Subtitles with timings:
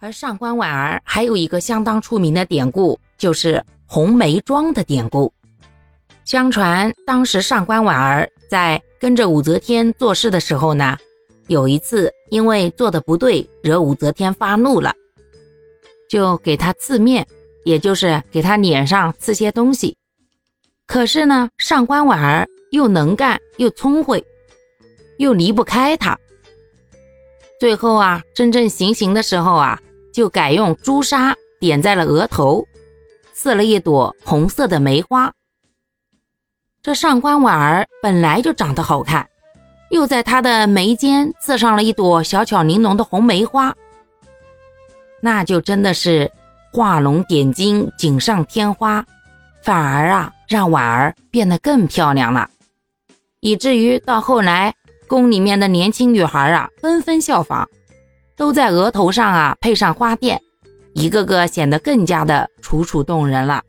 [0.00, 5.30] 而上官婉儿还有一个相当出名的典故，就是红梅庄的典故。
[6.24, 10.96] 相传当时上官婉儿在跟着武则天做事的时候呢，
[11.48, 14.94] 有一次因为做的不对，惹武则天发怒了，
[16.08, 17.26] 就给他刺面，
[17.64, 19.98] 也就是给他脸上刺些东西。
[20.86, 24.24] 可是呢，上官婉儿又能干又聪慧，
[25.18, 26.18] 又离不开他。
[27.58, 29.78] 最后啊，真正行刑的时候啊。
[30.12, 32.66] 就改用朱砂点在了额头，
[33.32, 35.32] 刺了一朵红色的梅花。
[36.82, 39.28] 这上官婉儿本来就长得好看，
[39.90, 43.74] 又在她的眉间刺上了一朵小巧玲珑的红梅花，
[45.20, 46.30] 那就真的是
[46.72, 49.04] 画龙点睛、锦上添花，
[49.62, 52.48] 反而啊让婉儿变得更漂亮了，
[53.40, 54.74] 以至于到后来
[55.06, 57.68] 宫里面的年轻女孩啊纷纷效仿。
[58.40, 60.38] 都在额头上啊配上花钿，
[60.94, 63.62] 一个个显得更加的楚楚动人了。